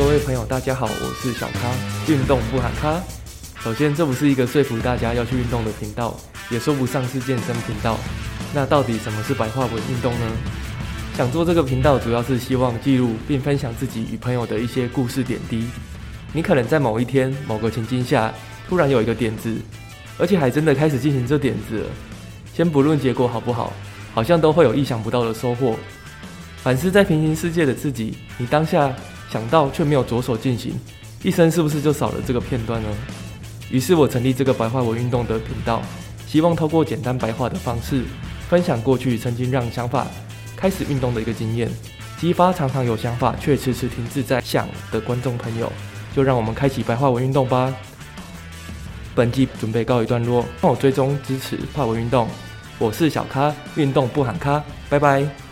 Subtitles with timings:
[0.00, 1.70] 各位朋友，大家好，我是小咖，
[2.10, 2.98] 运动不喊咖。
[3.62, 7.98] 首先，这不是一个说服大家要去运动的频道，也说不上是健身频道。
[8.54, 10.26] 那到底什么是白话文运动呢？
[11.18, 15.66] 想做这个频道，主要是希望记录并分享自己与朋友的一些故事点滴。
[16.32, 18.32] 你可能在某一天、某个情境下，
[18.70, 19.54] 突然有一个点子，
[20.16, 21.86] 而且还真的开始进行这点子了。
[22.54, 23.70] 先不论结果好不好，
[24.14, 25.76] 好像都会有意想不到的收获。
[26.62, 28.90] 反思在平行世界的自己，你当下
[29.30, 30.74] 想到却没有着手进行，
[31.22, 32.88] 一生是不是就少了这个片段呢？
[33.70, 35.80] 于是我成立这个白话文运动的频道，
[36.26, 38.02] 希望透过简单白话的方式，
[38.48, 40.06] 分享过去曾经让想法
[40.56, 41.70] 开始运动的一个经验，
[42.18, 45.70] 激发常常有想法却迟迟停滞在想的观众朋友。
[46.12, 47.72] 就让我们开启白话文运动吧。
[49.14, 52.26] 本集准备告一段落，帮我追踪支持白话文运动。
[52.80, 55.49] 我是小咖，运动不喊咖，拜拜。